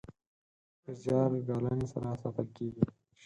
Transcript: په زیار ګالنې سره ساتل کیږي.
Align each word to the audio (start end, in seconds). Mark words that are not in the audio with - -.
په 0.83 0.91
زیار 1.01 1.31
ګالنې 1.47 1.85
سره 1.93 2.19
ساتل 2.23 2.47
کیږي. 2.57 2.85